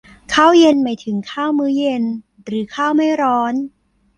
[0.33, 2.03] ข้าวเย็น หมายถึงข้าวมื้อเย็น
[2.45, 3.53] หรือข้าวไม่ร้อน